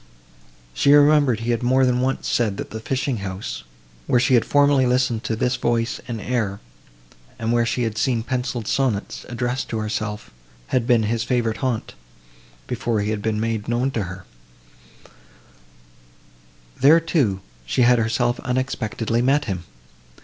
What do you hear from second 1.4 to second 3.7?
he had more than once said that the fishing house,